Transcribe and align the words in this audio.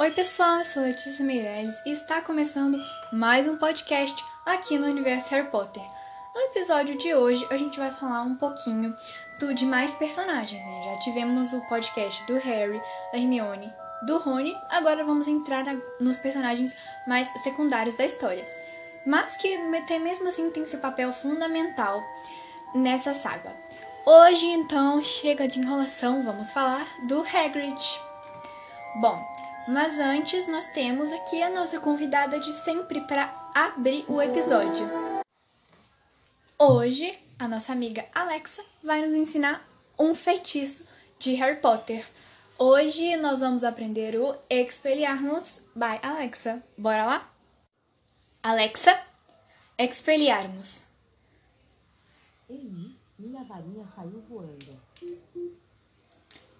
Oi, 0.00 0.12
pessoal, 0.12 0.58
eu 0.58 0.64
sou 0.64 0.84
Letícia 0.84 1.24
Meirelles 1.24 1.74
e 1.84 1.90
está 1.90 2.20
começando 2.20 2.80
mais 3.12 3.48
um 3.48 3.56
podcast 3.56 4.24
aqui 4.46 4.78
no 4.78 4.86
Universo 4.86 5.32
Harry 5.32 5.48
Potter. 5.48 5.82
No 6.32 6.40
episódio 6.42 6.96
de 6.96 7.12
hoje, 7.16 7.44
a 7.50 7.56
gente 7.56 7.80
vai 7.80 7.90
falar 7.90 8.22
um 8.22 8.36
pouquinho 8.36 8.94
do, 9.40 9.52
de 9.52 9.66
mais 9.66 9.92
personagens, 9.94 10.64
né? 10.64 10.82
Já 10.84 10.98
tivemos 11.00 11.52
o 11.52 11.60
podcast 11.62 12.24
do 12.28 12.38
Harry, 12.38 12.80
da 13.10 13.18
Hermione, 13.18 13.72
do 14.06 14.18
Rony, 14.18 14.56
agora 14.70 15.04
vamos 15.04 15.26
entrar 15.26 15.64
nos 15.98 16.20
personagens 16.20 16.76
mais 17.04 17.26
secundários 17.42 17.96
da 17.96 18.06
história. 18.06 18.46
Mas 19.04 19.36
que 19.36 19.52
até 19.76 19.98
mesmo 19.98 20.28
assim 20.28 20.48
tem 20.52 20.64
seu 20.64 20.78
papel 20.78 21.12
fundamental 21.12 22.00
nessa 22.72 23.14
saga. 23.14 23.52
Hoje, 24.06 24.46
então, 24.46 25.02
chega 25.02 25.48
de 25.48 25.58
enrolação, 25.58 26.22
vamos 26.22 26.52
falar 26.52 26.86
do 27.08 27.20
Hagrid. 27.22 27.84
Bom, 29.00 29.26
mas 29.68 29.98
antes, 29.98 30.48
nós 30.48 30.64
temos 30.72 31.12
aqui 31.12 31.42
a 31.42 31.50
nossa 31.50 31.78
convidada 31.78 32.40
de 32.40 32.50
sempre 32.54 33.02
para 33.02 33.30
abrir 33.54 34.02
o 34.08 34.22
episódio. 34.22 34.88
Hoje, 36.58 37.12
a 37.38 37.46
nossa 37.46 37.72
amiga 37.72 38.06
Alexa 38.14 38.64
vai 38.82 39.04
nos 39.04 39.14
ensinar 39.14 39.68
um 39.98 40.14
feitiço 40.14 40.88
de 41.18 41.34
Harry 41.34 41.60
Potter. 41.60 42.02
Hoje 42.58 43.14
nós 43.18 43.40
vamos 43.40 43.62
aprender 43.62 44.16
o 44.16 44.34
Expelliarmus 44.48 45.60
by 45.76 46.00
Alexa. 46.02 46.62
Bora 46.76 47.04
lá? 47.04 47.30
Alexa, 48.42 48.98
Expelliarmus. 49.76 50.84
Ei, 52.48 52.96
minha 53.18 53.44
varinha 53.44 53.86
saiu 53.86 54.24
voando. 54.30 54.80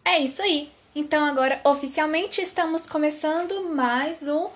É 0.04 0.18
isso 0.18 0.42
aí. 0.42 0.70
Então 1.00 1.24
agora 1.24 1.60
oficialmente 1.62 2.40
estamos 2.40 2.84
começando 2.84 3.72
mais 3.72 4.26
um 4.26 4.48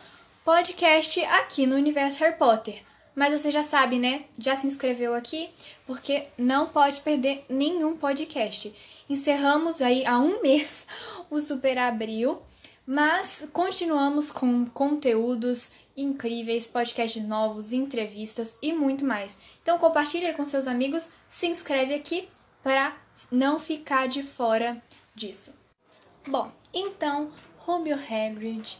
podcast 0.45 1.25
aqui 1.27 1.69
no 1.69 1.77
Universo 1.77 2.19
Harry 2.19 2.37
Potter. 2.37 2.83
Mas 3.15 3.41
você 3.41 3.49
já 3.53 3.63
sabe, 3.63 3.97
né? 3.97 4.25
Já 4.37 4.57
se 4.57 4.67
inscreveu 4.67 5.15
aqui? 5.15 5.51
Porque 5.87 6.27
não 6.37 6.67
pode 6.67 7.01
perder 7.01 7.45
nenhum 7.49 7.97
podcast. 7.97 8.75
Encerramos 9.09 9.81
aí 9.81 10.05
há 10.05 10.19
um 10.19 10.43
mês 10.43 10.85
o 11.31 11.41
Super 11.41 11.79
Abril, 11.79 12.43
mas 12.85 13.45
continuamos 13.53 14.33
com 14.33 14.67
conteúdos 14.67 15.71
incríveis, 15.97 16.67
podcasts 16.67 17.23
novos, 17.23 17.73
entrevistas 17.73 18.57
e 18.61 18.73
muito 18.73 19.05
mais. 19.05 19.39
Então 19.63 19.79
compartilhe 19.79 20.33
com 20.33 20.45
seus 20.45 20.67
amigos, 20.67 21.09
se 21.29 21.47
inscreve 21.47 21.95
aqui 21.95 22.29
para 22.65 22.97
não 23.31 23.61
ficar 23.61 24.09
de 24.09 24.25
fora 24.25 24.83
disso. 25.15 25.62
Bom, 26.29 26.53
então, 26.73 27.33
Rubio 27.59 27.97
Hagrid, 27.97 28.79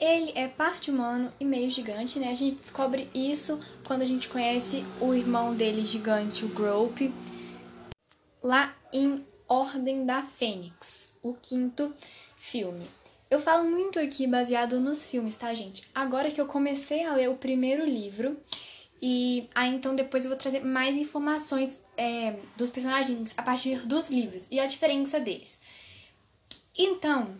ele 0.00 0.32
é 0.34 0.48
parte 0.48 0.90
humano 0.90 1.30
e 1.38 1.44
meio 1.44 1.70
gigante, 1.70 2.18
né? 2.18 2.30
A 2.30 2.34
gente 2.34 2.56
descobre 2.56 3.10
isso 3.14 3.60
quando 3.86 4.02
a 4.02 4.06
gente 4.06 4.26
conhece 4.28 4.82
o 5.00 5.12
irmão 5.12 5.54
dele 5.54 5.84
gigante, 5.84 6.46
o 6.46 6.48
Grope, 6.48 7.12
lá 8.42 8.74
em 8.90 9.24
Ordem 9.46 10.06
da 10.06 10.22
Fênix, 10.22 11.14
o 11.22 11.34
quinto 11.34 11.92
filme. 12.38 12.88
Eu 13.30 13.38
falo 13.38 13.68
muito 13.68 13.98
aqui 13.98 14.26
baseado 14.26 14.80
nos 14.80 15.04
filmes, 15.04 15.36
tá, 15.36 15.52
gente? 15.52 15.86
Agora 15.94 16.30
que 16.30 16.40
eu 16.40 16.46
comecei 16.46 17.04
a 17.04 17.14
ler 17.14 17.28
o 17.28 17.36
primeiro 17.36 17.84
livro, 17.84 18.40
e 19.00 19.46
aí 19.54 19.74
então 19.74 19.94
depois 19.94 20.24
eu 20.24 20.30
vou 20.30 20.38
trazer 20.38 20.64
mais 20.64 20.96
informações 20.96 21.82
é, 21.96 22.36
dos 22.56 22.70
personagens 22.70 23.34
a 23.36 23.42
partir 23.42 23.86
dos 23.86 24.08
livros 24.08 24.48
e 24.50 24.58
a 24.58 24.66
diferença 24.66 25.20
deles. 25.20 25.60
Então, 26.78 27.36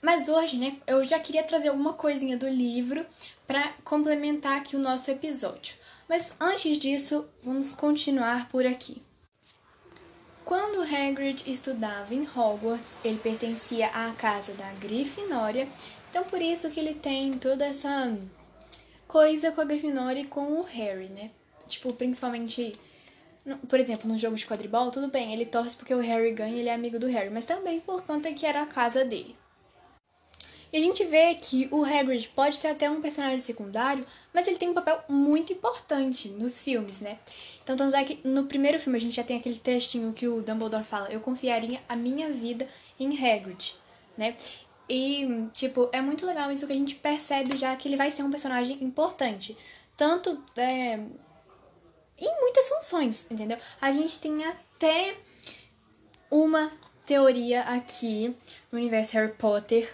mas 0.00 0.30
hoje, 0.30 0.56
né, 0.56 0.78
eu 0.86 1.04
já 1.04 1.18
queria 1.18 1.42
trazer 1.42 1.68
alguma 1.68 1.92
coisinha 1.92 2.38
do 2.38 2.48
livro 2.48 3.04
para 3.46 3.74
complementar 3.84 4.56
aqui 4.56 4.74
o 4.74 4.80
nosso 4.80 5.10
episódio. 5.10 5.74
Mas 6.08 6.34
antes 6.40 6.78
disso, 6.78 7.28
vamos 7.42 7.74
continuar 7.74 8.48
por 8.48 8.64
aqui. 8.64 9.02
Quando 10.42 10.82
Hagrid 10.82 11.44
estudava 11.46 12.14
em 12.14 12.26
Hogwarts, 12.26 12.98
ele 13.04 13.18
pertencia 13.18 13.88
à 13.88 14.10
casa 14.12 14.54
da 14.54 14.72
Grifinória, 14.72 15.68
então 16.08 16.24
por 16.24 16.40
isso 16.40 16.70
que 16.70 16.80
ele 16.80 16.94
tem 16.94 17.38
toda 17.38 17.66
essa 17.66 18.18
coisa 19.06 19.52
com 19.52 19.60
a 19.60 19.64
Grifinória 19.64 20.20
e 20.20 20.26
com 20.26 20.58
o 20.58 20.62
Harry, 20.62 21.08
né? 21.10 21.30
Tipo, 21.68 21.92
principalmente 21.92 22.72
por 23.68 23.80
exemplo, 23.80 24.08
no 24.08 24.18
jogo 24.18 24.36
de 24.36 24.46
quadribol, 24.46 24.90
tudo 24.90 25.08
bem, 25.08 25.32
ele 25.32 25.46
torce 25.46 25.76
porque 25.76 25.94
o 25.94 26.00
Harry 26.00 26.32
ganha, 26.32 26.56
ele 26.56 26.68
é 26.68 26.74
amigo 26.74 26.98
do 26.98 27.06
Harry, 27.06 27.30
mas 27.30 27.44
também 27.44 27.80
por 27.80 28.02
conta 28.02 28.32
que 28.32 28.44
era 28.44 28.62
a 28.62 28.66
casa 28.66 29.04
dele. 29.04 29.36
E 30.72 30.76
a 30.76 30.80
gente 30.80 31.04
vê 31.04 31.34
que 31.34 31.68
o 31.72 31.84
Hagrid 31.84 32.28
pode 32.28 32.56
ser 32.56 32.68
até 32.68 32.88
um 32.88 33.00
personagem 33.00 33.38
secundário, 33.38 34.06
mas 34.32 34.46
ele 34.46 34.56
tem 34.56 34.68
um 34.68 34.74
papel 34.74 35.02
muito 35.08 35.52
importante 35.52 36.28
nos 36.28 36.60
filmes, 36.60 37.00
né? 37.00 37.18
Então, 37.62 37.76
tanto 37.76 37.96
é 37.96 38.04
que 38.04 38.20
no 38.26 38.44
primeiro 38.44 38.78
filme 38.78 38.96
a 38.96 39.00
gente 39.00 39.16
já 39.16 39.24
tem 39.24 39.36
aquele 39.36 39.58
textinho 39.58 40.12
que 40.12 40.28
o 40.28 40.42
Dumbledore 40.42 40.84
fala: 40.84 41.08
Eu 41.08 41.20
confiaria 41.20 41.80
a 41.88 41.96
minha 41.96 42.30
vida 42.30 42.68
em 43.00 43.12
Hagrid, 43.16 43.74
né? 44.16 44.36
E, 44.88 45.48
tipo, 45.52 45.88
é 45.92 46.00
muito 46.00 46.24
legal 46.24 46.50
isso 46.52 46.66
que 46.66 46.72
a 46.72 46.76
gente 46.76 46.94
percebe 46.96 47.56
já 47.56 47.74
que 47.74 47.88
ele 47.88 47.96
vai 47.96 48.12
ser 48.12 48.22
um 48.22 48.30
personagem 48.30 48.82
importante. 48.82 49.56
Tanto 49.96 50.42
é, 50.56 51.00
em 52.20 52.40
muitas 52.40 52.68
funções, 52.68 53.26
entendeu? 53.30 53.58
A 53.80 53.92
gente 53.92 54.18
tem 54.18 54.44
até 54.44 55.14
uma 56.30 56.70
teoria 57.06 57.62
aqui 57.62 58.36
no 58.70 58.78
universo 58.78 59.14
Harry 59.14 59.32
Potter 59.32 59.92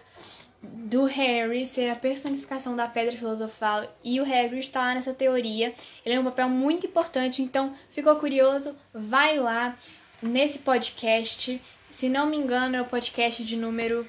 do 0.62 1.04
Harry 1.04 1.64
ser 1.64 1.90
a 1.90 1.96
personificação 1.96 2.74
da 2.74 2.88
Pedra 2.88 3.16
Filosofal 3.16 3.84
e 4.02 4.20
o 4.20 4.24
Hagrid 4.24 4.60
está 4.60 4.94
nessa 4.94 5.14
teoria. 5.14 5.72
Ele 6.04 6.14
é 6.14 6.20
um 6.20 6.24
papel 6.24 6.48
muito 6.48 6.86
importante, 6.86 7.42
então 7.42 7.74
ficou 7.90 8.16
curioso? 8.16 8.76
Vai 8.92 9.38
lá 9.38 9.76
nesse 10.22 10.60
podcast. 10.60 11.60
Se 11.90 12.08
não 12.08 12.26
me 12.26 12.36
engano, 12.36 12.76
é 12.76 12.82
o 12.82 12.86
podcast 12.86 13.44
de 13.44 13.56
número 13.56 14.06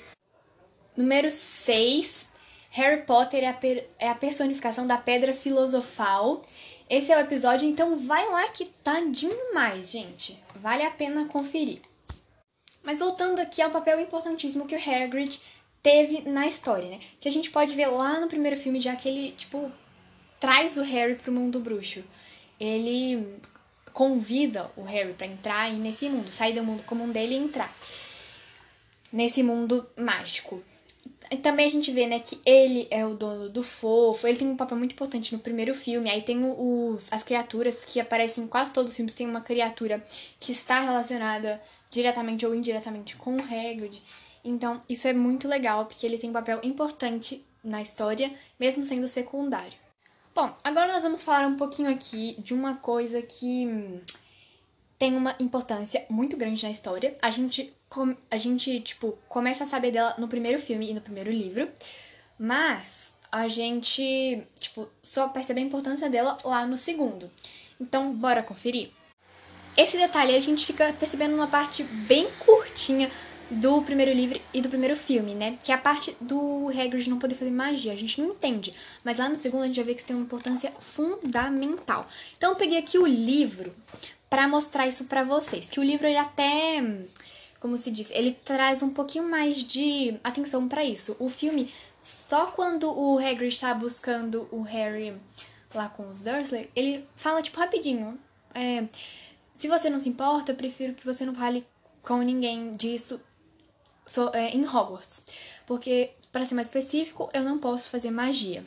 número 0.96 1.30
6. 1.30 2.28
Harry 2.72 3.04
Potter 3.04 3.44
é 3.44 3.48
a, 3.48 3.54
per, 3.54 3.88
é 3.98 4.10
a 4.10 4.16
personificação 4.16 4.86
da 4.86 4.98
Pedra 4.98 5.34
Filosofal. 5.34 6.44
Esse 6.90 7.12
é 7.12 7.18
o 7.18 7.22
episódio, 7.22 7.68
então 7.68 7.98
vai 7.98 8.26
lá 8.30 8.48
que 8.50 8.66
tá 8.66 9.02
demais, 9.02 9.92
gente. 9.92 10.42
Vale 10.56 10.84
a 10.84 10.92
pena 10.92 11.26
conferir. 11.26 11.82
Mas 12.82 13.00
voltando 13.00 13.40
aqui 13.40 13.62
ao 13.62 13.72
papel 13.72 14.00
importantíssimo 14.00 14.66
que 14.66 14.76
o 14.76 14.80
Hagrid 14.80 15.42
teve 15.84 16.22
na 16.22 16.48
história, 16.48 16.88
né? 16.88 17.00
Que 17.20 17.28
a 17.28 17.32
gente 17.32 17.50
pode 17.50 17.76
ver 17.76 17.88
lá 17.88 18.22
no 18.22 18.30
primeiro 18.30 18.56
filme, 18.56 18.80
já 18.80 18.96
que 18.96 19.10
ele, 19.10 19.32
tipo, 19.34 19.70
traz 20.40 20.78
o 20.78 20.82
Harry 20.82 21.16
pro 21.16 21.32
mundo 21.32 21.60
bruxo. 21.60 22.04
Ele 22.58 23.38
convida 23.92 24.72
o 24.78 24.84
Harry 24.84 25.14
para 25.14 25.28
entrar 25.28 25.62
aí 25.64 25.78
nesse 25.78 26.08
mundo, 26.08 26.32
sair 26.32 26.54
do 26.54 26.64
mundo 26.64 26.84
comum 26.84 27.12
dele 27.12 27.36
e 27.36 27.38
entrar 27.38 27.76
nesse 29.12 29.44
mundo 29.44 29.86
mágico 29.98 30.64
também 31.36 31.68
a 31.68 31.70
gente 31.70 31.92
vê, 31.92 32.08
né, 32.08 32.20
que 32.20 32.40
ele 32.46 32.88
é 32.90 33.06
o 33.06 33.14
dono 33.14 33.50
do 33.50 33.62
fofo, 33.62 34.26
ele 34.26 34.38
tem 34.38 34.48
um 34.48 34.56
papel 34.56 34.78
muito 34.78 34.94
importante 34.94 35.34
no 35.34 35.40
primeiro 35.40 35.76
filme, 35.76 36.10
aí 36.10 36.22
tem 36.22 36.40
os, 36.46 37.12
as 37.12 37.24
criaturas 37.24 37.84
que 37.84 38.00
aparecem 38.00 38.46
em 38.46 38.48
quase 38.48 38.72
todos 38.72 38.92
os 38.92 38.96
filmes, 38.96 39.14
tem 39.14 39.28
uma 39.28 39.42
criatura 39.42 40.02
que 40.40 40.52
está 40.52 40.80
relacionada 40.80 41.62
diretamente 41.90 42.46
ou 42.46 42.56
indiretamente 42.56 43.18
com 43.18 43.36
o 43.36 43.42
Hagrid, 43.42 44.02
então 44.44 44.82
isso 44.88 45.08
é 45.08 45.14
muito 45.14 45.48
legal, 45.48 45.86
porque 45.86 46.06
ele 46.06 46.18
tem 46.18 46.30
um 46.30 46.34
papel 46.34 46.62
importante 46.64 47.44
na 47.62 47.82
história, 47.82 48.32
mesmo 48.58 48.86
sendo 48.86 49.08
secundário. 49.08 49.78
Bom, 50.34 50.54
agora 50.64 50.94
nós 50.94 51.04
vamos 51.04 51.24
falar 51.24 51.48
um 51.48 51.58
pouquinho 51.58 51.90
aqui 51.90 52.36
de 52.40 52.54
uma 52.54 52.76
coisa 52.76 53.22
que 53.22 53.66
hum, 53.66 54.00
tem 54.98 55.16
uma 55.16 55.36
importância 55.40 56.06
muito 56.10 56.36
grande 56.36 56.64
na 56.64 56.72
história. 56.72 57.16
A 57.22 57.30
gente 57.30 57.74
a 58.30 58.38
gente, 58.38 58.82
tipo, 58.82 59.18
começa 59.30 59.64
a 59.64 59.68
saber 59.68 59.92
dela 59.92 60.14
no 60.18 60.28
primeiro 60.28 60.62
filme 60.62 60.92
e 60.92 60.94
no 60.94 61.00
primeiro 61.00 61.32
livro, 61.32 61.70
mas 62.38 63.14
a 63.32 63.48
gente, 63.48 64.44
tipo, 64.60 64.90
só 65.02 65.30
percebe 65.30 65.62
a 65.62 65.64
importância 65.64 66.10
dela 66.10 66.38
lá 66.44 66.66
no 66.66 66.78
segundo. 66.78 67.32
Então, 67.80 68.14
bora 68.14 68.44
conferir? 68.44 68.90
Esse 69.76 69.98
detalhe 69.98 70.36
a 70.36 70.40
gente 70.40 70.66
fica 70.66 70.92
percebendo 70.94 71.36
uma 71.36 71.48
parte 71.48 71.84
bem 71.84 72.28
curtinha 72.40 73.10
do 73.50 73.82
primeiro 73.82 74.12
livro 74.12 74.42
e 74.54 74.60
do 74.60 74.70
primeiro 74.70 74.96
filme, 74.96 75.34
né? 75.34 75.58
Que 75.64 75.72
é 75.72 75.76
a 75.76 75.78
parte 75.78 76.16
do 76.20 76.68
Hagrid 76.70 77.10
não 77.10 77.20
poder 77.20 77.36
fazer 77.36 77.52
magia. 77.52 77.94
A 77.94 77.96
gente 77.96 78.20
não 78.20 78.32
entende. 78.32 78.74
Mas 79.04 79.18
lá 79.18 79.30
no 79.30 79.38
segundo 79.38 79.64
a 79.64 79.68
gente 79.68 79.76
já 79.76 79.84
vê 79.84 79.94
que 79.94 80.00
isso 80.00 80.08
tem 80.08 80.16
uma 80.16 80.26
importância 80.26 80.72
fundamental. 80.80 82.08
Então 82.38 82.52
eu 82.52 82.56
peguei 82.58 82.80
aqui 82.80 82.98
o 82.98 83.06
livro 83.06 83.74
para 84.30 84.48
mostrar 84.48 84.88
isso 84.88 85.06
para 85.06 85.24
vocês. 85.24 85.70
Que 85.70 85.80
o 85.80 85.84
livro 85.84 86.08
ele 86.08 86.18
até 86.18 86.82
como 87.60 87.78
se 87.78 87.92
diz, 87.92 88.12
ele 88.12 88.34
traz 88.34 88.84
um 88.84 88.90
pouquinho 88.90 89.28
mais 89.28 89.58
de 89.58 90.18
atenção 90.24 90.68
para 90.68 90.84
isso. 90.84 91.16
O 91.20 91.30
filme, 91.30 91.74
só 92.02 92.48
quando 92.48 92.90
o 92.92 93.18
Hagrid 93.18 93.54
está 93.54 93.74
buscando 93.74 94.48
o 94.52 94.62
Harry 94.62 95.18
lá 95.74 95.90
com 95.90 96.08
os 96.08 96.20
Dursley, 96.20 96.70
ele 96.76 97.08
fala, 97.16 97.42
tipo, 97.42 97.60
rapidinho. 97.60 98.18
É, 98.54 98.86
se 99.54 99.68
você 99.68 99.90
não 99.90 100.00
se 100.00 100.10
importa, 100.10 100.52
eu 100.52 100.56
prefiro 100.56 100.94
que 100.94 101.06
você 101.06 101.26
não 101.26 101.34
fale 101.34 101.66
com 102.04 102.20
ninguém 102.20 102.76
disso 102.76 103.20
so, 104.06 104.30
é, 104.34 104.50
em 104.50 104.64
Hogwarts. 104.66 105.24
Porque 105.66 106.12
para 106.32 106.46
ser 106.46 106.56
mais 106.56 106.68
específico, 106.68 107.30
eu 107.34 107.44
não 107.44 107.58
posso 107.58 107.90
fazer 107.90 108.12
magia. 108.12 108.64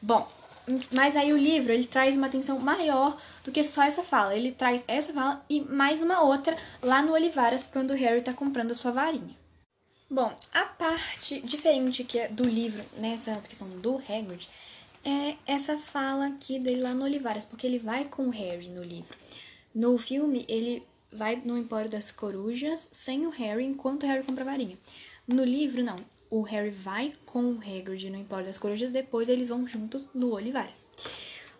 Bom, 0.00 0.28
mas 0.92 1.16
aí 1.16 1.32
o 1.32 1.36
livro 1.36 1.72
ele 1.72 1.86
traz 1.86 2.16
uma 2.16 2.26
atenção 2.26 2.58
maior 2.60 3.20
do 3.44 3.52
que 3.52 3.62
só 3.64 3.82
essa 3.82 4.02
fala. 4.02 4.34
Ele 4.34 4.52
traz 4.52 4.84
essa 4.86 5.12
fala 5.12 5.44
e 5.48 5.60
mais 5.60 6.02
uma 6.02 6.20
outra 6.22 6.56
lá 6.82 7.02
no 7.02 7.12
Olivaras 7.12 7.66
quando 7.66 7.90
o 7.90 7.96
Harry 7.96 8.22
tá 8.22 8.32
comprando 8.32 8.72
a 8.72 8.74
sua 8.74 8.92
varinha. 8.92 9.36
Bom, 10.10 10.34
a 10.52 10.64
parte 10.64 11.40
diferente 11.40 12.02
que 12.02 12.18
é 12.18 12.28
do 12.28 12.48
livro 12.48 12.82
nessa 12.96 13.36
questão 13.42 13.68
do 13.68 13.96
Hagrid 13.96 14.48
é 15.04 15.36
essa 15.46 15.76
fala 15.76 16.26
aqui 16.26 16.58
dele 16.58 16.82
lá 16.82 16.94
no 16.94 17.04
Olivaras, 17.04 17.44
porque 17.44 17.66
ele 17.66 17.78
vai 17.78 18.04
com 18.04 18.26
o 18.26 18.30
Harry 18.30 18.68
no 18.68 18.82
livro. 18.82 19.16
No 19.74 19.96
filme, 19.98 20.44
ele 20.48 20.82
vai 21.12 21.36
no 21.36 21.56
Empório 21.56 21.90
das 21.90 22.10
Corujas 22.10 22.88
sem 22.90 23.26
o 23.26 23.30
Harry 23.30 23.64
enquanto 23.64 24.02
o 24.02 24.06
Harry 24.06 24.24
compra 24.24 24.44
a 24.44 24.46
varinha. 24.46 24.78
No 25.26 25.44
livro, 25.44 25.82
não. 25.82 25.96
O 26.30 26.42
Harry 26.42 26.70
vai 26.70 27.12
com 27.26 27.52
o 27.52 27.58
Hagrid 27.58 28.10
no 28.10 28.16
Empório 28.16 28.46
das 28.46 28.58
Corujas, 28.58 28.92
depois 28.92 29.28
eles 29.28 29.48
vão 29.48 29.66
juntos 29.66 30.08
no 30.14 30.34
Olivares. 30.34 30.86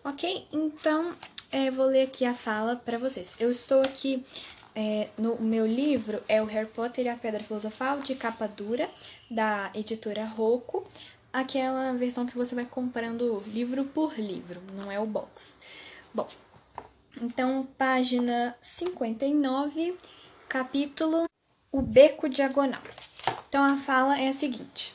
Ok? 0.03 0.47
Então, 0.51 1.13
é, 1.51 1.71
vou 1.71 1.87
ler 1.87 2.03
aqui 2.03 2.25
a 2.25 2.33
fala 2.33 2.75
para 2.75 2.97
vocês. 2.97 3.35
Eu 3.39 3.51
estou 3.51 3.81
aqui 3.81 4.23
é, 4.75 5.09
no 5.17 5.35
meu 5.41 5.65
livro, 5.65 6.21
é 6.27 6.41
o 6.41 6.45
Harry 6.45 6.67
Potter 6.67 7.05
e 7.05 7.09
a 7.09 7.15
Pedra 7.15 7.43
Filosofal, 7.43 7.99
de 7.99 8.15
capa 8.15 8.47
dura, 8.47 8.89
da 9.29 9.71
editora 9.73 10.25
Rocco. 10.25 10.85
Aquela 11.33 11.91
versão 11.93 12.25
que 12.25 12.37
você 12.37 12.55
vai 12.55 12.65
comprando 12.65 13.43
livro 13.47 13.83
por 13.85 14.17
livro, 14.17 14.61
não 14.75 14.91
é 14.91 14.99
o 14.99 15.05
box. 15.05 15.57
Bom, 16.13 16.27
então, 17.21 17.67
página 17.77 18.55
59, 18.61 19.97
capítulo 20.47 21.25
O 21.71 21.81
Beco 21.81 22.29
Diagonal. 22.29 22.81
Então, 23.49 23.63
a 23.63 23.75
fala 23.75 24.15
é 24.19 24.27
a 24.27 24.33
seguinte. 24.33 24.93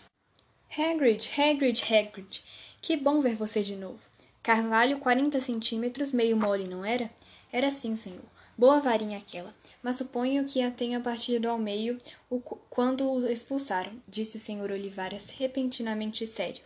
Hagrid, 0.78 1.28
Hagrid, 1.36 1.82
Hagrid, 1.92 2.44
que 2.80 2.96
bom 2.96 3.20
ver 3.20 3.34
você 3.34 3.64
de 3.64 3.74
novo. 3.74 3.98
Carvalho, 4.44 5.00
40 5.00 5.40
centímetros, 5.40 6.12
meio 6.12 6.36
mole, 6.36 6.68
não 6.68 6.84
era? 6.84 7.10
Era 7.52 7.68
sim, 7.72 7.96
senhor. 7.96 8.22
Boa 8.56 8.78
varinha 8.78 9.18
aquela, 9.18 9.52
mas 9.82 9.96
suponho 9.96 10.44
que 10.44 10.62
a 10.62 10.70
tenha 10.70 11.00
partido 11.00 11.48
ao 11.48 11.58
meio 11.58 11.98
o, 12.30 12.38
quando 12.38 13.10
o 13.10 13.28
expulsaram, 13.28 14.00
disse 14.06 14.36
o 14.36 14.40
senhor 14.40 14.70
Olivares 14.70 15.30
repentinamente 15.30 16.24
sério. 16.24 16.62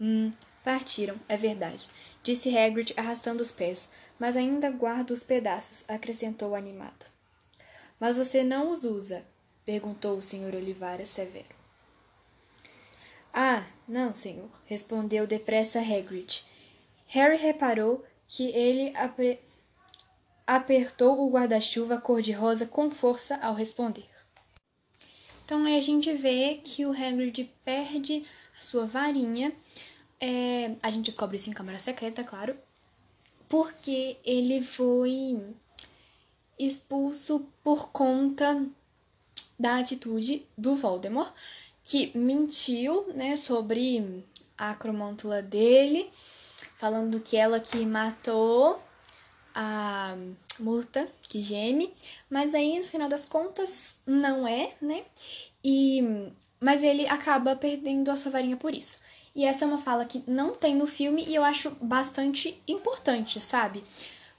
Hum, 0.00 0.30
partiram, 0.64 1.20
é 1.28 1.36
verdade, 1.36 1.86
disse 2.22 2.56
Hagrid 2.56 2.94
arrastando 2.96 3.42
os 3.42 3.50
pés, 3.50 3.90
mas 4.18 4.38
ainda 4.38 4.70
guardo 4.70 5.10
os 5.10 5.22
pedaços, 5.22 5.84
acrescentou 5.86 6.54
animado. 6.54 7.04
Mas 8.00 8.16
você 8.16 8.42
não 8.42 8.70
os 8.70 8.84
usa? 8.84 9.22
Perguntou 9.64 10.18
o 10.18 10.22
senhor 10.22 10.54
Olivara 10.54 11.06
severo. 11.06 11.54
Ah, 13.32 13.64
não, 13.86 14.14
senhor, 14.14 14.50
respondeu 14.66 15.26
depressa 15.26 15.78
Hagrid. 15.80 16.44
Harry 17.06 17.36
reparou 17.36 18.04
que 18.26 18.50
ele 18.50 18.92
apertou 20.46 21.20
o 21.20 21.30
guarda-chuva 21.30 22.00
cor-de-rosa 22.00 22.66
com 22.66 22.90
força 22.90 23.36
ao 23.36 23.54
responder. 23.54 24.08
Então 25.44 25.64
aí 25.64 25.78
a 25.78 25.82
gente 25.82 26.12
vê 26.12 26.60
que 26.64 26.86
o 26.86 26.92
Hagrid 26.92 27.50
perde 27.64 28.24
a 28.58 28.60
sua 28.60 28.86
varinha. 28.86 29.52
É, 30.20 30.74
a 30.82 30.90
gente 30.90 31.06
descobre 31.06 31.36
isso 31.36 31.48
em 31.48 31.52
câmara 31.52 31.78
secreta, 31.78 32.22
claro 32.22 32.56
porque 33.50 34.16
ele 34.24 34.62
foi 34.62 35.42
expulso 36.56 37.44
por 37.64 37.90
conta 37.90 38.64
da 39.60 39.76
atitude 39.78 40.46
do 40.56 40.74
Voldemort, 40.74 41.32
que 41.82 42.16
mentiu, 42.16 43.06
né, 43.14 43.36
sobre 43.36 44.24
a 44.56 44.74
cromântula 44.74 45.42
dele, 45.42 46.10
falando 46.76 47.20
que 47.20 47.36
ela 47.36 47.60
que 47.60 47.84
matou 47.84 48.82
a 49.54 50.16
Murta, 50.58 51.08
que 51.22 51.42
geme, 51.42 51.92
mas 52.30 52.54
aí 52.54 52.80
no 52.80 52.86
final 52.86 53.08
das 53.08 53.26
contas 53.26 53.98
não 54.06 54.46
é, 54.46 54.72
né? 54.80 55.04
E 55.62 56.32
mas 56.58 56.82
ele 56.82 57.06
acaba 57.06 57.56
perdendo 57.56 58.10
a 58.10 58.16
sua 58.16 58.32
varinha 58.32 58.56
por 58.56 58.74
isso. 58.74 58.98
E 59.34 59.44
essa 59.44 59.64
é 59.64 59.68
uma 59.68 59.78
fala 59.78 60.04
que 60.04 60.22
não 60.26 60.54
tem 60.54 60.74
no 60.74 60.86
filme 60.86 61.24
e 61.26 61.34
eu 61.34 61.44
acho 61.44 61.70
bastante 61.80 62.60
importante, 62.68 63.40
sabe? 63.40 63.82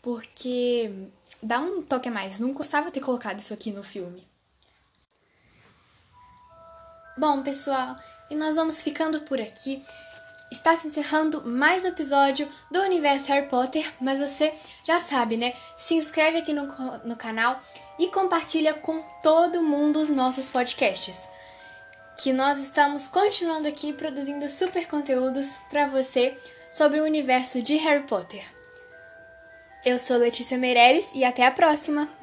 Porque 0.02 1.10
dá 1.42 1.60
um 1.60 1.82
toque 1.82 2.10
a 2.10 2.12
mais. 2.12 2.40
Não 2.40 2.54
custava 2.54 2.92
ter 2.92 3.00
colocado 3.00 3.40
isso 3.40 3.54
aqui 3.54 3.72
no 3.72 3.84
filme. 3.84 4.31
Bom, 7.18 7.42
pessoal, 7.44 7.98
e 8.30 8.36
nós 8.36 8.56
vamos 8.56 8.82
ficando 8.82 9.22
por 9.22 9.40
aqui. 9.40 9.84
Está 10.50 10.76
se 10.76 10.88
encerrando 10.88 11.46
mais 11.46 11.84
um 11.84 11.88
episódio 11.88 12.48
do 12.70 12.82
Universo 12.82 13.28
Harry 13.30 13.48
Potter, 13.48 13.90
mas 14.00 14.20
você 14.20 14.54
já 14.86 15.00
sabe, 15.02 15.38
né? 15.38 15.54
Se 15.76 15.94
inscreve 15.94 16.38
aqui 16.38 16.54
no, 16.54 16.68
no 17.04 17.16
canal 17.16 17.60
e 18.00 18.08
compartilha 18.08 18.74
com 18.74 19.02
todo 19.22 19.62
mundo 19.62 20.00
os 20.00 20.10
nossos 20.10 20.50
podcasts 20.50 21.28
que 22.22 22.32
nós 22.32 22.60
estamos 22.60 23.08
continuando 23.08 23.68
aqui 23.68 23.94
produzindo 23.94 24.48
super 24.48 24.88
conteúdos 24.88 25.48
para 25.70 25.88
você 25.88 26.38
sobre 26.72 27.00
o 27.00 27.04
universo 27.04 27.62
de 27.62 27.76
Harry 27.78 28.04
Potter. 28.04 28.44
Eu 29.84 29.98
sou 29.98 30.18
Letícia 30.18 30.58
Meirelles 30.58 31.12
e 31.16 31.24
até 31.24 31.46
a 31.46 31.52
próxima! 31.52 32.21